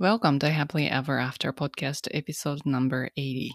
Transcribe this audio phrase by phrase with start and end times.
[0.00, 3.50] Welcome to Happily Ever After Podcast Episode No.80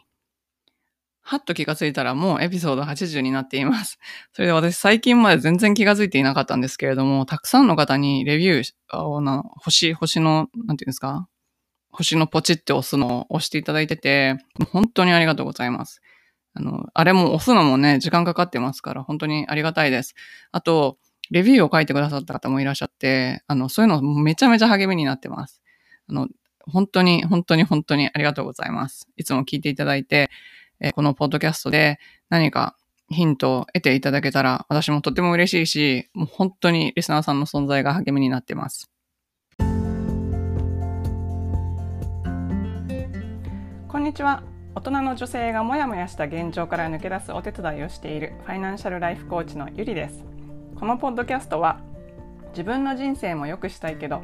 [1.21, 3.97] はっと気がついたらもうエピソード80になっています。
[4.33, 11.29] それで私最近まで全然気がついていなかったんですけれども、たくさんの方にレビューをな、星、星の、なんていうんですか？
[11.91, 14.35] 星のポチって押すのを押していただいてて、
[14.73, 16.01] 本当にありがとうございます。
[16.55, 20.13] あの、あれも押すのもね、時間かかってますから、本当にありがたいです。
[20.51, 20.97] あと、
[21.31, 25.62] レビューを書いてくださった方もいらっしゃって、あの、そういうのめちゃめちゃ励みになってます。
[26.09, 26.27] あの、
[26.71, 29.07] 本当に、本当に、本当にありがとうございます。
[29.17, 30.29] いつも聞いていただいて、
[30.79, 32.75] えこのポッドキャストで何か
[33.09, 38.89] ヒントを得ていただけたら、私もとても嬉しいし、もう本当にリスナーさんの存在が励みになってます。
[43.87, 44.43] こんにちは。
[44.75, 50.25] 大人の女性がモヤモヤした現状から抜け出すお手伝いをしているファイナンシャルライフコーチのゆりです。
[50.79, 51.79] このポッドキャストは
[52.49, 54.23] 自分の人生も良くしたいけど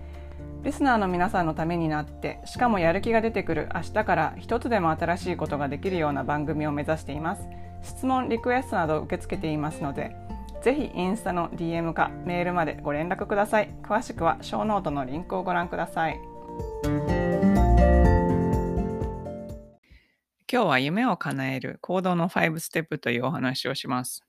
[0.63, 7.47] リスナーの皆さんのためになってしかもやる気が出てくる明日から一つでも新しいことができるような番組を目指しています。
[7.81, 10.15] 質問リクエストなど受け付けていますので
[10.61, 13.73] ぜひインスタの DM かメールまでご連絡ください。
[13.81, 16.19] 詳しくはショーノートのリンクをご覧ください。
[20.51, 24.21] 今日は夢を叶える行動の5ステップというお話をします、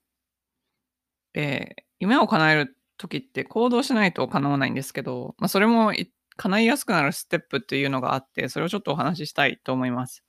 [1.34, 10.24] えー夢を叶える時って行動しないと叶わないんですけど、まあ、それもい叶いやすくなるステップっていうのがあって、それをちょっとお話ししたいと思います。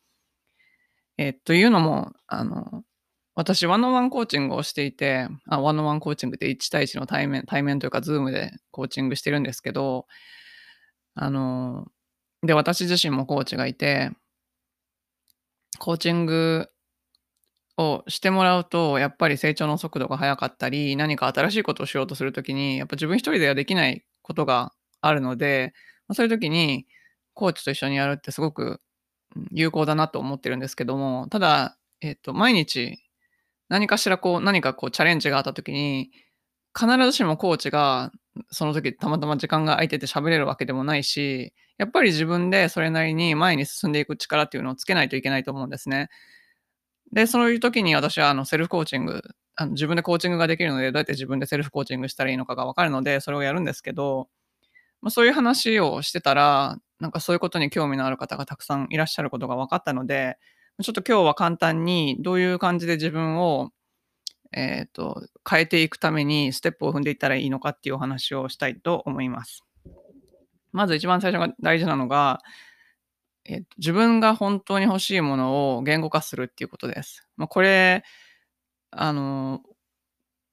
[1.18, 2.84] えーというのも、あの、
[3.36, 10.06] 私、 one-on-one コーチングをしていて、あ one-on-one コーチングって1対1の対面、対面というか、 Zoom でコーチングしてるんですけど、
[11.16, 11.88] あの、
[12.44, 14.12] で、私自身もコーチがいて、
[15.80, 16.70] コーチング
[17.78, 25.74] をしてもらうと、やっぱり成長の速度が速かったり、何か新しいことをしようとするときに、やっぱ自分一人ではできないことがあるので、
[26.08, 26.86] まあそういうときに、
[27.34, 28.80] コーチと一緒にやるってすごく
[29.52, 33.00] 有効だなと思ってるんですけども、ただ、えっと、毎日、
[33.70, 36.12] 何かしらこう、何かこう、チャレンジがあったときに、
[36.78, 38.12] 必ずしもコーチが、
[38.52, 46.10] その時たまたま時間が空いてて喋れるわけでもないし、やっぱり自分でそれなりに前に進んでいく力っていうのをつけないといけないと思うんですね。
[47.12, 49.22] で、そういう時に私はあのセルフコーチング、
[49.56, 54.30] あの自分でコーチングができるので、どうやって自分でセルフコーチングしたらいいのかがわかるので、それをやるんですけど、
[55.04, 60.38] まあ、そういう話をしてたら、なんかそういうことに興味のある方がたくさんいらっしゃることが分かったので、
[60.82, 63.72] ちょっと今日は簡単にどういう感じで自分を、
[64.54, 69.66] えっ、と、変えていくためにステップを踏んでいったらいいのかっていうお話をしたいと思います。
[70.72, 72.40] まず一番最初が大事なのが、
[73.44, 77.28] えっと自分が本当に欲しいものを言語化するっていうことです。
[77.36, 78.06] まあ、これ、
[78.92, 79.60] あの、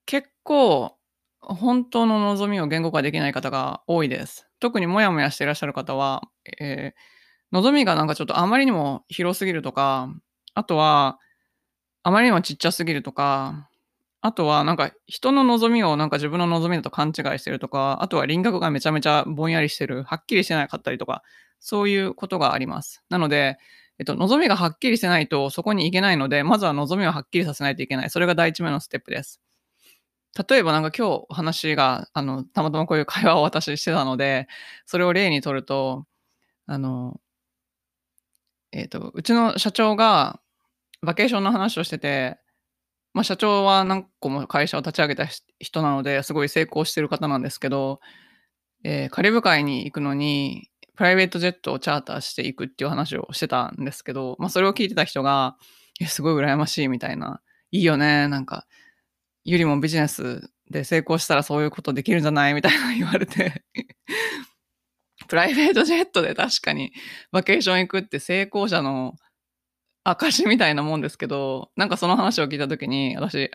[0.06, 0.97] 結構、
[1.41, 4.47] 本当の望みを言語化できない方が多いです。
[4.61, 6.23] 特にモヤモヤしていらっしゃる方は、
[6.61, 7.01] えー
[7.53, 10.15] 望みがなんかちょっとあまりにも広すぎるとか、
[10.55, 11.19] あとは、
[12.03, 13.69] あまりにもちっちゃすぎるとか、
[14.23, 21.22] あとはなんか人の望みをなんか自分の望みだと勘違いしてるとか、あとは輪郭がめちゃめちゃぼんやりしてる、はっきりしてなかったりとか、
[21.61, 23.03] そういうことがあります。
[23.11, 23.59] なので、
[23.99, 28.11] えっと、望みがはっきりしてないとそこに行けないので、まずは望みをはっきりさせないといけない。
[28.11, 29.41] それが第一目のステップです。
[30.48, 34.48] 例えばなんか今日話が、あの、たまたまこういう会話を私してたので、
[34.86, 36.06] それを例にとると、
[36.66, 37.20] あの、
[38.72, 40.41] えっと、うちの社長が
[41.02, 42.38] バケーションの話をしてて、
[43.14, 45.26] まあ、社長は何個も会社を立ち上げた
[45.60, 48.00] 人なので、すごい成功してる方なんですけど、
[48.84, 55.56] えーカリブ海に行くのに、プライベートジェットをチャーターしていくっていう話をしてたんですけど、まあ、それを聞いてた人が、
[56.00, 57.41] え、すごい羨ましいみたいな、
[57.72, 58.66] いいよね、なんか、
[59.45, 62.54] ゆりもビジネスで成功したらそういうことできるんじゃない？
[62.54, 63.63] みたいな言われて、
[65.28, 66.92] プライベートジェットで確かに
[67.33, 69.15] バケーション行くって成功者の
[70.04, 73.51] 証みたいなもんですけど、なんかその話を聞いたときに、私、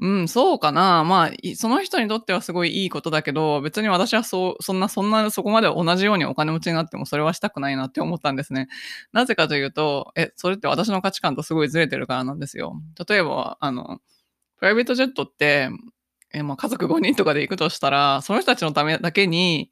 [0.00, 1.04] うん、そうかな。
[1.04, 8.68] まあ、その人にとってはすごいいいことだけど、別に私はそう、そんな、そんな、そこまで同じようにお金持ちになってもそれはしたくないなって思ったんですね。
[9.12, 12.74] なぜかというと、え、それって私の価値観とすごいずれてるからなんですよ。
[13.08, 14.00] 例えば、あの、
[14.58, 15.70] プライベートジェットって、
[16.32, 19.70] え、まあ家族5人とかで行くとしたら、その人たちのためだけに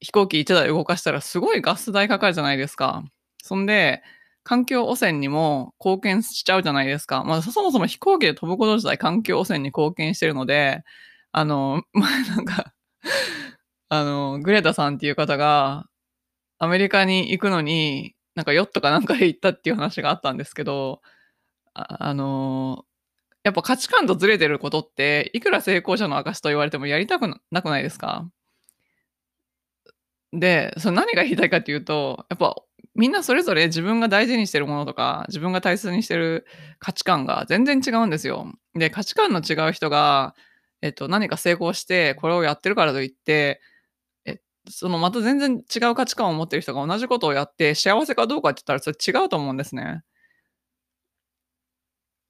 [0.00, 3.04] 飛行機1台動かしたらすごいガス代かかるじゃないですか。
[3.42, 4.02] そんで、
[4.44, 7.24] 環境汚染にも貢献しちゃうじゃないですか。
[7.24, 10.82] まあ、そもそも飛行機で飛ぶこと自体環境汚染に貢献してるので、
[11.32, 12.72] あの、まあ、なんか
[13.90, 15.86] あの、グレタさんっていう方が、
[16.58, 21.02] アメリカに行くのに、なんかヨットかなんかで行ったっていう話があったんですけど、
[21.74, 22.84] ああの、
[23.48, 28.28] やっぱ価値観とずれてることって、いくら成功者の証と言われてもやりたくなくないですか？
[30.32, 32.54] で、その何が言いたいかっていうと、やっぱ
[32.94, 36.46] みんなそれぞれ自分が大事にしてるものとか、自分が大切にしてる
[36.78, 38.52] 価値観が全然違うんですよ。
[38.74, 40.34] で、価値観の違う人が、
[40.82, 43.60] えっと、何か成功して、これをやってるからといって、
[44.26, 44.40] え、
[44.70, 50.02] そのまた全然違う価値観を持ってる人が同じことをやって幸せかどうかって言ったらそれ違うと思うんですね。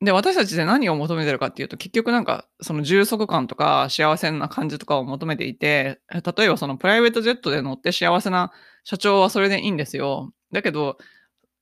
[0.00, 8.52] で、私たちで何を求めてるかっていうと、結局なんか、その充足感とか幸せな感じとかを求めていて、例えばそのプライベートジェットで乗って幸せな
[8.84, 10.32] 社長はそれでいいんですよ。
[10.52, 10.98] だけど、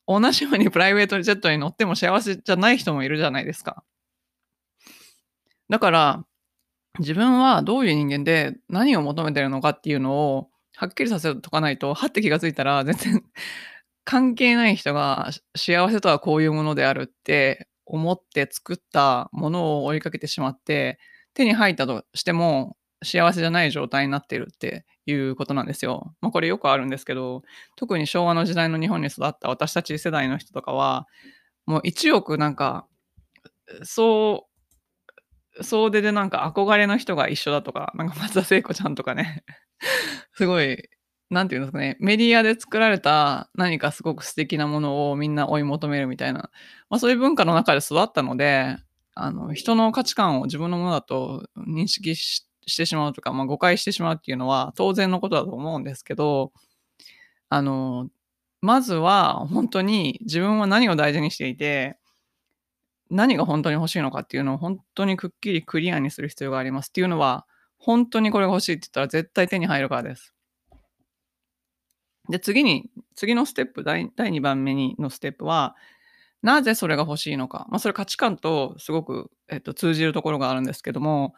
[0.06, 3.84] 同じようにプライベートジェットに乗っても幸せじゃない人もいるじゃないですか。
[5.70, 6.24] だから、
[6.98, 13.24] 自分はどういう人間で何を求めてるのかっていうのをはっきりさせとかないと、はって気がついたら全然
[14.04, 20.98] 関係ない人が幸せとはこういうものであるって思って作ったものを追いかけてしまって、
[21.34, 26.14] 手に入ったとしても幸せじゃない状態になってるっていうことなんですよ。
[26.20, 27.42] まあこれよくあるんですけど、
[27.76, 31.06] 特に昭和の時代の日本に育った私たち世代の人とかは、
[31.66, 32.86] もう一億なんか、
[33.84, 34.48] そ
[35.58, 39.44] う、総出でなんか憧れの人が一緒だとか、なんか松田聖子ちゃんとかね
[40.34, 40.88] すごい
[41.30, 46.50] なんていうんですかね、メディアで作られた何かすごく素敵なものをみんな追い求めるみたいな、
[46.88, 48.76] まあ、そういう文化の中で育ったので、
[49.14, 52.46] あの、人の価値観を自分のものだと認識し
[52.76, 56.52] てしまうとか、まあ、誤解してしまうっていうのは当然のことだと思うんですけど、
[57.48, 58.08] あの、
[58.60, 61.98] まずは本当に自分は何を大事にしていて、
[63.10, 67.46] 何が本当に欲しいのかっていうのを本当にくっきりクリアにする必要がありますっていうのは、
[67.78, 70.35] 本当にこれが欲しいって言ったら絶対手に入るからです。
[72.28, 75.76] で、次に、次のステップ、第第2番目にのステップは、
[76.42, 77.66] なぜそれが欲しいのか。
[77.70, 81.34] まあ、それ価値観とすごく、えっと、通じるところがあるんですけども、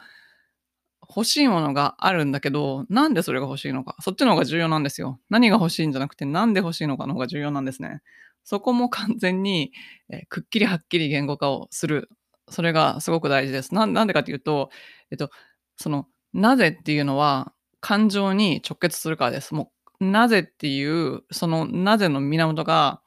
[1.08, 3.96] 欲しいものがあるんだけど、なんでそれが欲しいのか。
[4.00, 5.18] そっちの方が重要なんですよ。
[5.30, 8.02] 何が欲しいんじゃなくて、なんで欲しいのかの方が重要なんですね。
[8.44, 9.72] そこも完全に、
[10.10, 12.10] えー、くっきりはっきり言語化をする。
[12.50, 13.74] それがすごく大事です。
[13.74, 14.70] なんでかっていうと、
[15.10, 15.30] えっと、
[15.76, 19.54] その、なぜっていうのは、感情に直結するからです。
[19.54, 19.70] も
[20.00, 23.00] なぜっていう、そのなぜの源が、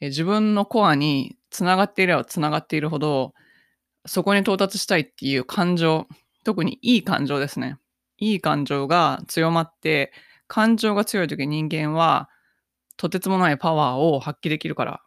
[0.00, 3.34] え自分のコアにつながっていればつながっているほど、
[4.06, 6.08] そこに到達したいっていう感情、
[6.44, 7.78] 特にいい感情ですね。
[8.18, 10.12] いい感情が強まって、
[10.48, 12.28] 感情が強い時人間は、
[12.96, 15.00] とてつもないパワーを発揮できるから。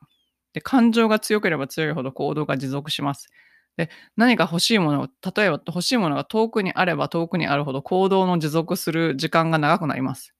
[0.54, 3.30] で、感情が強ければ強いほど行動が持続します。
[3.78, 10.34] で、何か欲しいものを、例えば欲しいものが遠くにあれば遠くにあるほど行動の持続する時間が長くなります。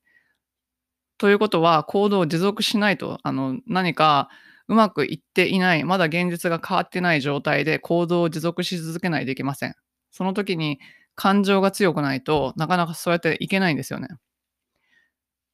[1.18, 4.30] ということは、行動を持続しないと、あの、何か
[4.68, 9.76] うまくいっていない、まだ現実が変わってない状態で行動を持続し続けないといけません。
[10.12, 10.80] その時に
[11.16, 14.08] 感情が強くないとなかなかそうやっていけないんですよね。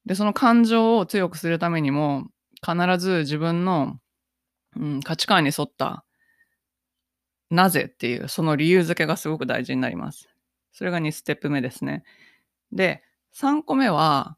[0.05, 2.27] で、その感情を強くするためにも、
[2.65, 3.99] 必ず自分の、
[4.77, 6.05] うん、価値観に沿った
[7.49, 10.27] なぜっていう、その理由付けがすごく大事になります。
[10.71, 12.03] それが2ステップ目ですね。
[12.71, 13.03] で、
[13.33, 14.37] 3個目は、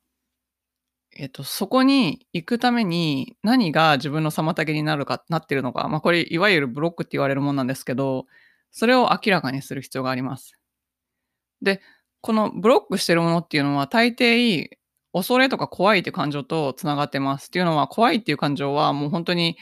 [1.16, 8.26] えっと、そこに行くために何が自分の妨げになるか、なってるのか、まあこれいわゆるブロックって言われるものなんですけど、
[8.72, 10.60] それを明らかにする必要があります。
[11.62, 11.82] で、
[12.22, 14.68] このブロックしてるものっていうのは大抵
[15.14, 17.48] 恐れとか怖いっていう感情とつながってます。
[17.48, 19.58] っていうのは怖いっていう感情はもう本当に、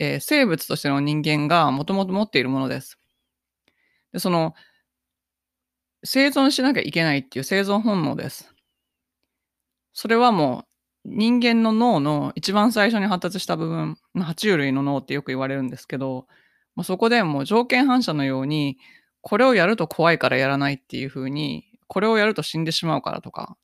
[0.00, 2.98] えー、生物としての人間がもともと持っているものです。
[4.12, 4.54] で、その
[6.04, 8.52] 生存しなきゃいけないっていう生存本能です。
[9.92, 10.67] それはもう
[11.10, 16.26] 人間の脳の一番最初に発達した部分、爬虫類の脳ってよく言われるんですけど、
[16.76, 18.78] まあ、そこでもう条件反射のように、
[19.20, 23.56] これをやると怖いからやらないっていう風に、これをやると死んでしまうからとか、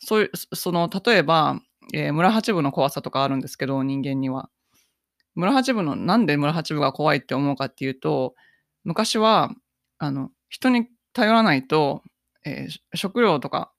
[0.00, 1.60] そういう、その、例えば、
[1.92, 4.50] えー、村八分の怖さとかあるんですけど、人間には。
[5.34, 8.34] 村八分の、なんで村八分が怖いって思うかっていうと、
[8.84, 9.52] 昔は、
[9.98, 12.02] あの、人に頼らないと、
[12.44, 13.72] えー、食料とか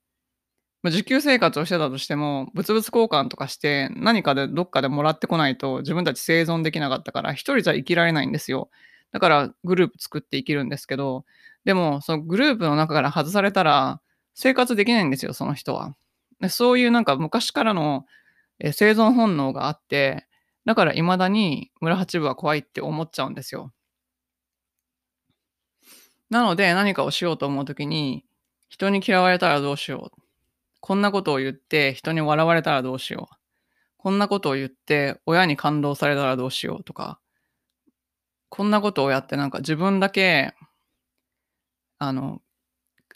[0.84, 8.70] ま、自給生活をしてたとしても、物々交換とかして、何かでどっかでもらってこないと、自分たち生存できなかったから、一人じゃ生きられないんですよ。
[9.12, 11.26] だからグループ作って生きるんですけど、
[11.66, 14.00] でも、そのグループの中から外されたら、
[14.36, 15.96] 生活できないんですよ、その人は。
[16.40, 18.06] で、そういうなんか昔からの、
[18.74, 20.28] 生存本能があって、
[20.66, 23.74] だから未だに村八分は怖いって思っちゃうんですよ。
[26.30, 28.24] なので何かをしようと思うときに、
[28.70, 30.22] 人に嫌われたらどうしよう。
[30.80, 33.36] こんなことを言って人に笑われたらどうしよう。
[33.98, 37.20] こんなことを言って親に感動されたらどうしようとか、
[38.50, 40.54] こんなことをやってなんか自分だけ、
[42.00, 42.42] あの、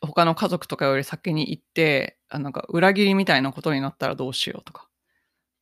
[0.02, 4.90] 他の家族とかより先に行って、あなんか裏切りみたいなことになったらどうしようとか、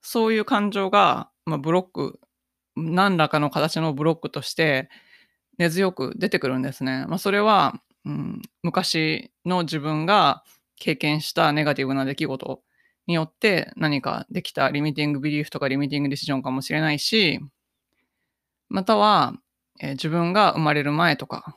[0.01, 2.19] そういう感情が、まあ、ブロック、
[2.75, 4.89] 何らかの形のブロックとして
[5.59, 7.05] 根強く出てくるんですね。
[7.07, 10.43] まあ、それは、うん、昔の自分が
[10.81, 12.61] 経験したネガティブな出来事
[13.05, 17.39] によって何かできたリミティングビリーフとかリミティングディシジョンかもしれないし、
[18.67, 19.33] または、
[19.79, 21.55] えー、自分が生まれる前とか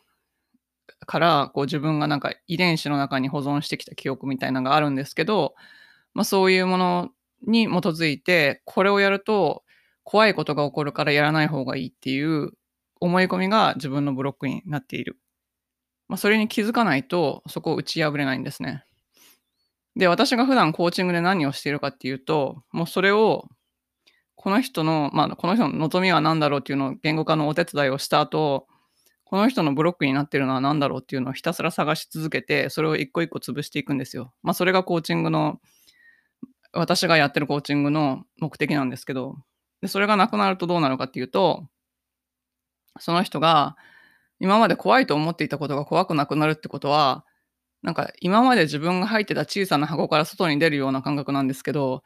[1.07, 5.55] からこう自分がなんか遺伝子の中に保存してきた記憶みたいなのがあるんですけど、
[6.13, 7.11] まあ、そういうもの
[7.47, 9.63] に基づいてこれをやると
[10.03, 12.51] 怖いことが起こるからやらない方がいいっていう
[13.01, 15.19] 思い込みが自分のブロックになっている。
[16.09, 18.85] まあ、それに気づかないとそこを打ち破れないんですね。
[19.97, 23.49] で、私が普段コーチングで何をしているかっていうと、もうそれを
[24.45, 28.67] この人の、まあ、この人の望みは何だろうっていうのを言語化のお手伝いをした後、
[29.25, 34.35] この人のブロックになってるのは何だろうっていうのをひたすら探し続けて、それを一個一個潰していくんですよ。
[34.43, 35.61] まあ、それがコーチングの、
[36.73, 39.37] 私がやってるコーチングの目的なんですけど、
[39.81, 41.67] でそれがなくなるとどうなるかっていうと、
[42.99, 43.77] その人が
[44.41, 47.25] 今まで怖いと思っていたことが怖くなくなるってことは、
[47.85, 52.03] なんか今まで自分が入ってた小さな箱から外に出るような感覚なんですけど、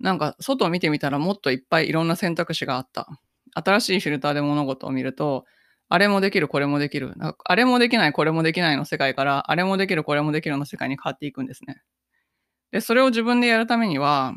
[0.00, 3.08] なんか外を見てみたらもっといっぱいいろんな選択肢があった。
[3.54, 5.46] 新しいフィルターで物事を見ると、
[5.90, 7.14] あれもできる、これもできる。
[7.44, 11.82] あれもできない、これもできないの世界から、あれもできる、これもできるの世界に変わっていくんですね。
[12.72, 14.34] で、それを自分でやるためには、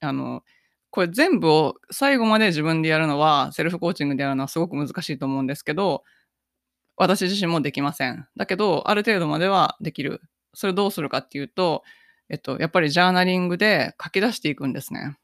[0.00, 0.42] あの、
[0.90, 6.04] これ全部を最後まで自分でやるのは、セルフコーチングでやるのはすごく難しいと思うんですけど、
[7.00, 8.28] 私自身もできません。
[8.36, 10.20] だけど、ある程度まではできる。
[10.52, 11.82] それどうするかっていうと、
[12.28, 15.16] えっと、やっぱりジャーナリングで書き出していくんですね。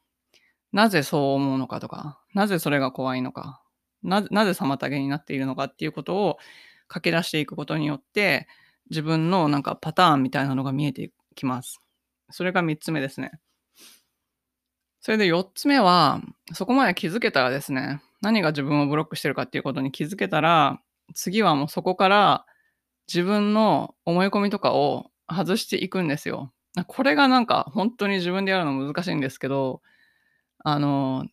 [0.71, 3.61] なぜそう思うのかとか、なぜそれが怖いのか、
[4.01, 6.39] ななぜ妨げになっているのかっていうことを
[6.91, 8.47] 書き出していくことによって、
[8.89, 11.79] 自分のなんかパターンみたいなのが見えてきます。
[12.31, 13.33] それが3つ目ですね。
[14.99, 16.21] それで4つ目は、
[16.53, 20.81] そこまで気づけたらですね、何が自分をブロックしてるかっていうことに気づけたら、
[21.13, 22.45] 次はもうそこから
[23.07, 26.51] 自分の思い込みとかを外していくんですよ。
[26.87, 29.81] これがなんか本当に自分でやるの難しいんですけど、
[30.59, 31.25] あの、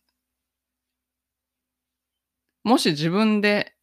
[2.63, 3.75] もし自分で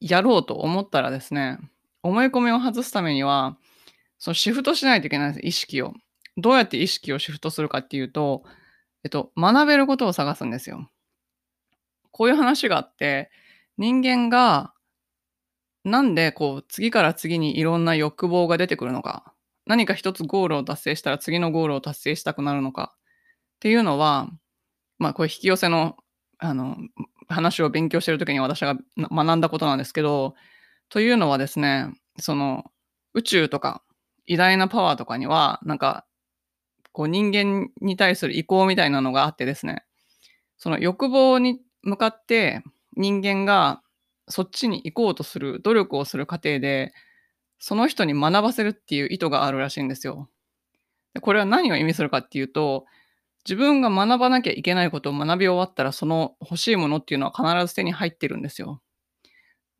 [0.00, 1.58] やろうと思ったらですね、
[2.02, 3.58] 思い込みを外すためには、
[4.18, 5.92] そのシフトしないといけないです、意識を。
[6.36, 8.44] どうやって意識をシフトするかっていうと、
[9.04, 10.88] えっと、学べることを探すんですよ。
[12.10, 13.30] こういう話があって、
[13.76, 14.72] 人間が
[15.84, 19.32] なんでこう次から次にいろんな欲望が出てくるのか、
[19.66, 22.98] 何か一つゴールを達成したら次のゴールを達成したくなるのかっ
[23.60, 24.28] ていうのは、
[24.98, 25.96] まあこれ引き寄せの
[26.38, 26.76] あの
[27.28, 30.34] 話を勉強してる時に私が学んだことなんですけど、
[30.88, 32.64] というのはですね、その
[33.14, 33.82] 宇宙とか
[34.26, 36.06] 偉大なパワーとかには、なんか
[36.92, 39.84] こう人間に対する意向みたいなのがあってですね、
[40.58, 42.62] その欲望に向かって
[42.96, 43.81] 人間が
[44.32, 46.92] そっちに行こうとする努力をする過程で、
[47.60, 50.28] その人に学ばせるっていう意図があるらしいんですよ。
[51.14, 52.86] でこれは何を意味するかっていうと、
[53.44, 58.82] 自分が学ばなきゃいけないことを学び終わったら、その欲しいものっていうのは必ず手に入ってるんですよ。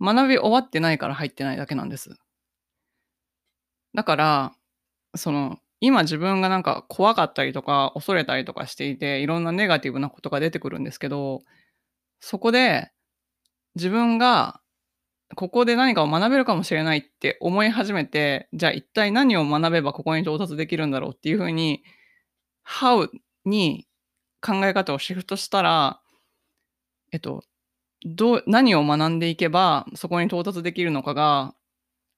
[0.01, 2.17] 学び終わってないから入ってないだけなんです。
[3.95, 4.53] だから、
[5.17, 11.43] その、今自分がなんか怖かったりとか恐れたりとかしていて、いろんなネガティブなことが出てくるんですけど、
[12.21, 12.93] そこで
[13.75, 14.61] 自分が
[15.35, 21.83] ここで何かを学べるかもしれないって思い始めて、じゃあ一体何を学べばここに到達できるんだろうっていうふうに、
[22.67, 23.09] How
[23.45, 23.87] に
[24.41, 26.01] 考え方をシフトしたら、
[27.13, 27.45] えっと、
[28.05, 31.55] どう、何を学んでいけばそこに到達できるのかが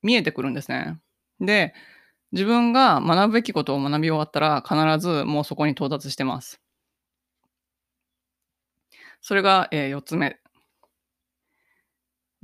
[0.03, 0.99] 見えてくるんですね。
[1.39, 1.73] で、
[2.31, 6.61] 自分が学ぶべきことを学び終わったら必ずもうそこに到達してます。
[9.21, 10.39] それが、えー、4つ目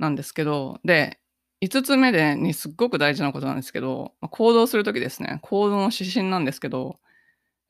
[0.02, 1.20] なんですけど、で、
[1.62, 6.98] 5つ目でにすっごく大事なことなんですけど、行動するときですね、行動の指針なんですけど、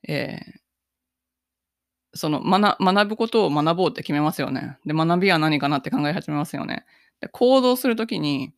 [0.07, 4.77] えー、その学学ぶことを学ぼうって決めますよね。
[4.85, 6.85] で、学びは何かなって考え始めますよね。
[7.21, 8.51] で行動するときに、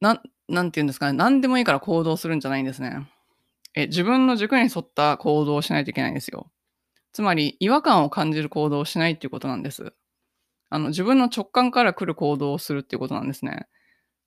[0.00, 3.08] ななんて言うんですかね、何でもいいから行動するんじゃないんですね。
[3.74, 6.50] え自分の軸に沿った行動をしないといけないんですよ。
[7.12, 9.94] つまり違和感を感じる行動をしないっていうことなんです。
[10.70, 13.66] あの、自分の直感から来る行動をするっていうことなんですね。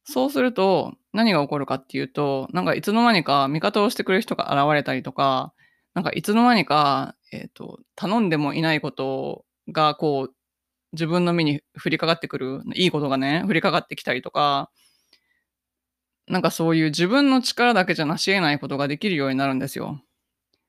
[0.05, 5.53] そうすると、何が起こるかっていうと、なんかいつの間にか味方をしてくれる人が現れたりとか、
[5.95, 10.35] なんかいつの間にか、えっ、と、頼んでもいないことが、こう、
[10.93, 14.71] 自分の身に降りかかってくる、いいことがね、降りかかってきたりとか、
[16.27, 20.01] なんかそういう自分の力だけじゃ成し得ないことができるようになるんですよ。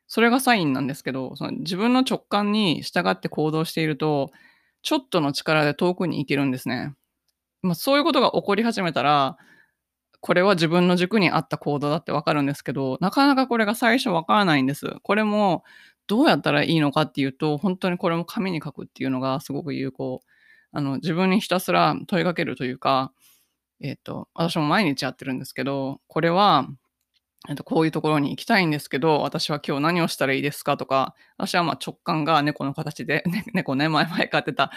[0.09, 4.31] それがサインなんですけど、その自分の直感に従って行動していると、
[4.83, 6.95] ちょっとの力で遠くに行けるんですね。
[7.63, 9.37] まあ、そういうことが起こり始めたら、
[10.21, 14.87] これは自分の軸に合った行動だってわかるんですけど、なかなかこれが最初わからないんです。
[15.03, 15.65] これも
[16.07, 20.23] どうやったらいいのかっていうと、本当にこれも紙に書くっていうのがすごく有効。
[20.73, 23.13] あの、自分にひたすら問いかけるというか、
[23.81, 26.69] えっ、と、私も毎日やってるんですけど、これは、
[27.49, 34.71] えっと、こういうところに行きたいんですけど、私は今日何をしたらいいですかとか、私はま直感が猫の形で、 ね、猫ね、前々飼ってた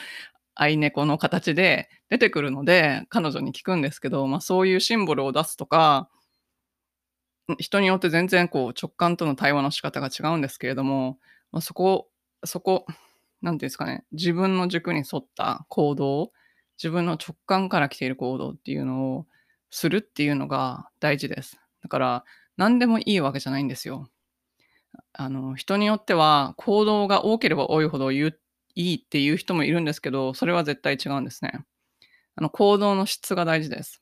[0.56, 6.10] 愛猫の形で出てくるので、彼女に聞くんですけど、まあそういうシンボルを出すとか、
[7.60, 11.20] 人によって全然こう直感との対話の仕方が違うんですけれども、
[11.52, 12.08] まあ、そこ、
[12.46, 12.86] そこ、
[13.42, 16.32] なんていうんですかね、自分の軸に沿った行動、
[16.78, 19.28] 自分の直感から来ている行動っていうのを
[19.72, 21.60] するっていうのが大事です。
[21.82, 22.24] だから、
[22.58, 24.10] 何でもいいわけじゃないんですよ。
[25.14, 28.18] あの、人によっては行動が多ければ多いほどい
[28.76, 31.66] いっていう人もいるんですけど、それは絶対違うんですね。
[32.36, 34.02] あの、行動の質が大事です。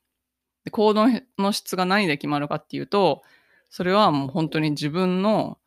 [0.65, 3.23] で行動の質が何で決まるかっていうと、
[3.69, 5.59] それはもう本当に自分の、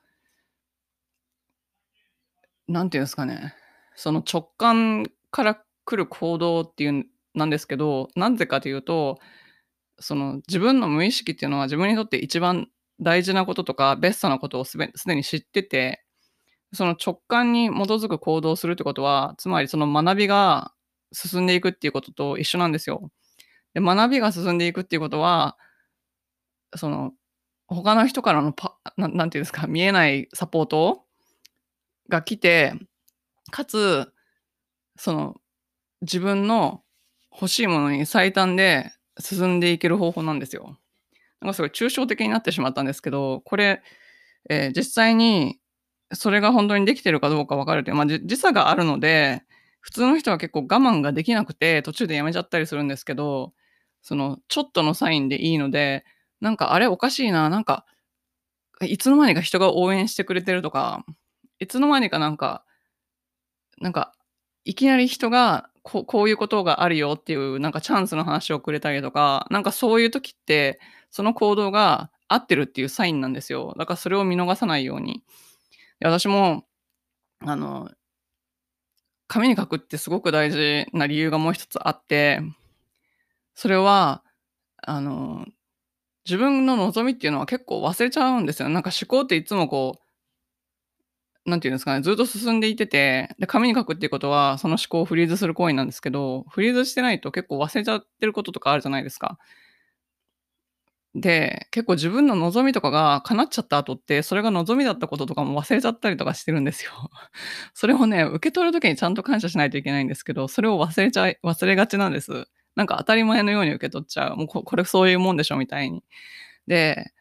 [2.68, 3.54] なんていうんですかね、
[3.94, 9.18] その直感から来る行動っていうなんですけど、なんでかというと、
[9.98, 12.68] その自分の無意識っていうのは自分にとって一番
[13.00, 16.04] 大事なこととかベストなことをすでに知ってて、
[16.72, 20.72] その直感に基づく行動をするってことは、つまりその学びが
[21.12, 23.10] 進んでいくっていうことと一緒なんですよ。
[23.74, 25.56] で学びが進んでいくっていうことは、
[26.76, 27.12] その
[27.68, 31.04] 他の人からのパななんていうんですか、見えないサポート
[32.08, 32.74] が来て、
[33.50, 34.12] かつ、
[34.96, 35.36] その
[36.02, 36.82] 自分の
[37.32, 40.78] 欲しいものに最短で進んでいける方法なんですよ。
[41.40, 43.82] なんかすごい抽象的になってしまったんですけど、これ、
[44.48, 45.58] えー、実際に
[46.12, 49.42] それが本当にできてるかどうか分かるという、まあ、時差があるので、
[49.80, 53.52] 普通の人は結構我慢ができなくて途中でやめちゃったりするんですけど、
[54.02, 56.04] そのちょっとのサインでいいので、
[56.40, 57.84] なんかあれおかしいな、なんか、
[58.82, 61.04] いつの間にか人が応援してくれてるとか、
[61.58, 62.64] いつの間にかなんか、
[63.78, 64.12] なんか、
[64.64, 73.74] いきなり人がここういうことがあるよっていうなんかチャンスの話をくれたりとか、なんかそういう時って、その行動が合ってるっていうサインなんですよ。
[73.78, 75.22] だからそれを見逃さないように。
[76.00, 76.64] 私も、
[77.40, 77.90] あの、
[79.28, 82.40] 紙に書くってすごく大事な理由がもう一つあって、
[83.54, 84.22] それは、
[84.82, 85.46] あの、
[86.24, 88.68] 自分の望みっていうのは結構忘れちゃうんですよ。
[88.68, 90.01] なんか思考っていつもこう、
[91.44, 99.38] なんていうんですかね、ずっと進んでいてて、で、紙に書くっていうことは、その思考をフリーズする行為なんですけど、フリーズしてないと結構忘れちゃってることとかあるじゃないですか。
[101.14, 106.92] で、結構自分の望みとかが叶っちゃった後って、それが望みだったこととかも忘れちゃったりとかしてるんですよ。
[107.74, 112.46] それをね、受け取る時にちゃんと感謝しないといけないんですけど、それを忘れちゃい忘れがちなんです。
[112.76, 114.36] なんか当たり前のように受け取っちゃう。
[114.36, 116.02] もうここれそういうもんでしょみたいに。
[116.66, 117.12] で、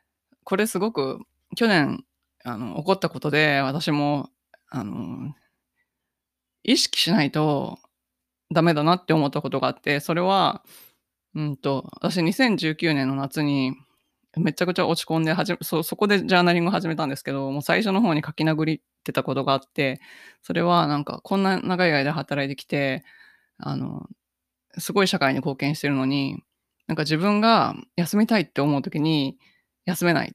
[0.45, 1.19] これすごく
[1.55, 2.05] 去年
[2.43, 4.29] あの起こったことで、私も
[4.69, 5.33] あの
[6.63, 7.79] 意識しないと
[8.53, 10.63] ダメだなって思ったことがあって、それは
[11.35, 13.73] うんと、私2019年の夏に
[14.37, 20.01] めちゃくちゃ落ち込んではじそそこでジャーナリング始めたんですけど、もう最初の方に書き殴りってたことがあって、
[20.41, 23.03] それはなんかこんな長い間働いてきて、
[23.57, 24.07] あの、
[24.79, 26.43] すごい社会に貢献してるのに、
[26.87, 29.37] なんか自分が休みたいって思う時に
[29.85, 30.33] 休めない。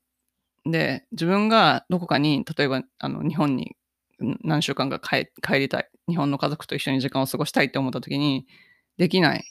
[0.70, 3.76] で、自分がどこかに、例えばあの日本に
[4.44, 5.28] 何週間か帰
[5.60, 5.90] りたい。
[6.08, 8.46] 日本の家族と一緒に時間を過ごしたいって思った時に
[8.98, 9.44] できない。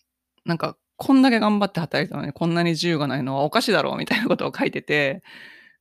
[0.46, 5.24] なんかこんだけ頑張って働いたのにこんなに自由がないのはおかしいだろうみたいなことを書いてて、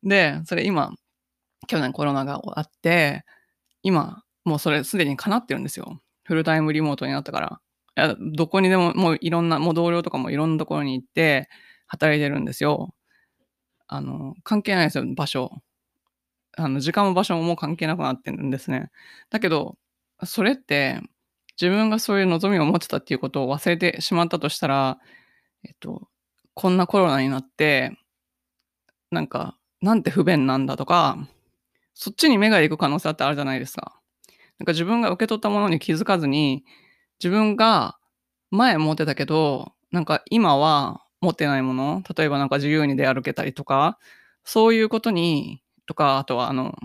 [0.05, 0.93] で、それ今、
[1.69, 3.25] 去年コロナがあって、
[3.83, 6.01] 今、もうそれすでに叶ってるんですよ。
[6.25, 7.61] フルタイムリモートになったから。
[7.99, 11.49] いやどこにでも、もういろんな、もう同僚とかもいろんなところに行って
[11.89, 12.95] 働いてるんですよ。
[13.87, 15.63] あの、関係ないですよ、場所。
[16.57, 18.91] あの、時間も場所ももう関係なくなってるんですね。
[19.31, 19.77] だけど、
[20.25, 21.01] それって、
[21.61, 24.99] 自分がそういう望みを持ってたっていうことを忘れてしまったとしたら、
[25.65, 26.09] えっと、
[26.55, 27.97] こんなコロナになって、
[29.11, 31.19] なんか、なんて不便なんだとか、
[31.95, 34.01] そっちに目が行く可能性ってあるじゃないですか。
[34.59, 36.65] なんか自分が受け取ったものに気づかずに、
[37.21, 37.99] 自分が
[38.51, 43.99] 前持ってたけど、なんか今は持ってないもの、例えばなんか自由に出歩けたりとか、
[44.45, 46.77] そういうことにとか、あとはあの、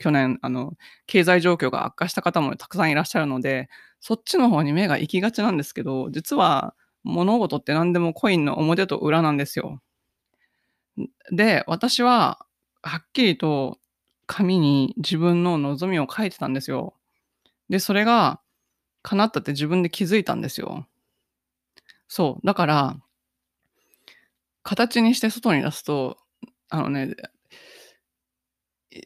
[0.00, 0.74] 去年あの、
[1.06, 3.68] 経済状況が悪化した方もたくさんいらっしゃるので、
[4.00, 6.74] そっちの方に目が行きがちなんですけど、実は
[7.04, 9.80] 物事って何でもコインの表と裏なんですよ。
[11.30, 12.38] で、私は
[12.82, 13.78] はっきりと
[14.26, 16.94] 紙に自分の望みを書いてたんですよ。
[17.70, 18.40] で、それが
[19.02, 20.86] 叶ったって自分で気づいたんですよ。
[22.08, 22.96] そう、だから
[24.62, 26.18] 形にして外に出すと、
[26.68, 27.14] あのね、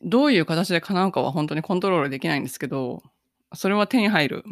[0.02, 3.02] どういう形で叶うかは本当にコントロールできないんですけど、
[3.54, 4.44] それは手に入る。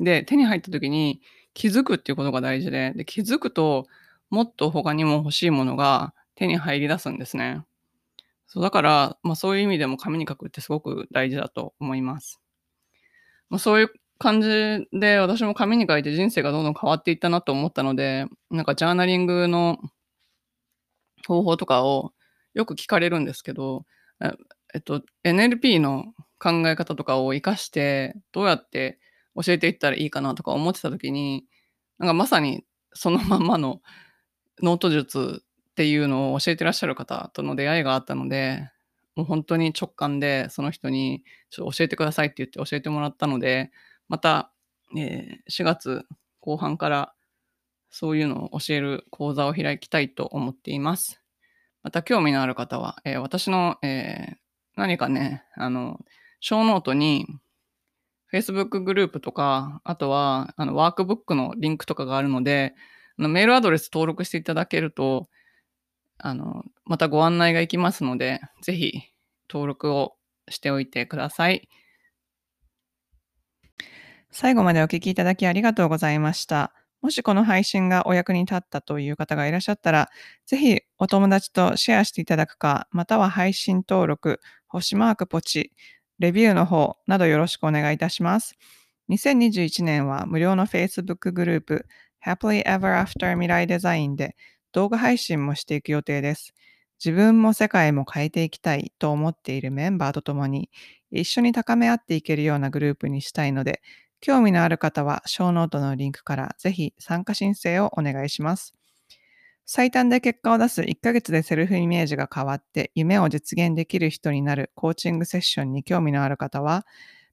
[0.00, 1.20] で、手に入った時に
[1.54, 3.86] 気づくっていうことが大事で、で、気づくと、
[4.30, 7.64] もっと他にも欲しいものが手に入り出すんですね。
[8.46, 12.40] そう、だから、まあ、そういう意味でも紙に書くってすごく大事だと思います。
[13.48, 19.78] まあ、そういう感じで、私も紙に書いて人生がどんどん変わっていったなと思ったので、なんかジャーナリングの
[21.30, 22.12] 方法とかを
[22.54, 23.84] よく聞かれるんですけど、
[24.74, 26.06] えっと、NLP の
[26.40, 28.98] 考え方とかを活かして、どうやって
[29.36, 31.46] 教えていったらいいかなとか思ってた時に、
[31.98, 33.80] なんかまさにそのまんまの
[34.62, 38.68] ノート術っていうのを教えてらっしゃる方との出会いがあったので、
[39.14, 43.70] もう本当に直感でその人にちょっと教えてくださいって言って教えてもらったので、
[44.08, 44.52] また、
[44.96, 46.04] えー、4月
[46.40, 47.14] 後半から
[47.90, 51.19] そういうのを教える講座を開きたいと思っています。
[51.82, 54.36] また興味のある方は、えー、私の、えー、
[54.76, 56.00] 何かね、あの、
[56.40, 57.26] ショーノートに
[58.32, 62.74] Facebook グループとか、あとはあのワークブックのリンクとかがあるので、
[63.18, 65.28] あのメールアドレス登録していただけると、
[66.18, 68.92] あの、またご案内が行きますので、ぜひ
[69.50, 70.16] 登録を
[70.48, 71.68] しておいてください。
[74.30, 76.72] 最後までお聞きいただきありがとうございました。
[77.02, 80.10] もしこの配信がお役に立ったという方がいらっしゃったら、
[80.46, 85.72] ぜひお友達とシェアしていただくか、または配信登録、星マークポチ、
[86.18, 88.56] レビューの方などよろしくお願いいたします。
[89.08, 91.86] 2021年は無料の Facebook グループ
[92.24, 94.36] Happily Ever After 未来デザインで
[94.72, 96.54] 動画配信もしていく予定です。
[97.02, 100.70] 自分も世界も変えていきたいと思っているメンバーと共に
[101.10, 103.80] 一緒に高め合っていけるようなグループにしたいので、
[104.20, 108.74] 興味のある方は、ショーノートのリンクからぜひ参加申請をお願いします。
[109.66, 116.86] 最短で結果を出す1ヶ月でセルフイメージが変わって夢を実現できる人になるコーチングセッションに興味のある方は、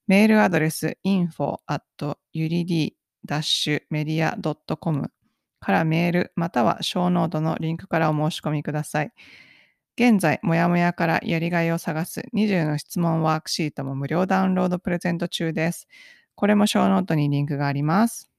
[0.07, 1.81] メールアドレス info at
[2.35, 5.11] urid-media.com
[5.59, 9.11] からメールまたはショーノートのリンクからお申し込みください。
[9.99, 15.87] 現在、もやもやからやりがいを探す20の質問ワークシートも無料ダウンロードプレゼント中です。
[16.37, 18.29] これもショーノートにリンクがあります。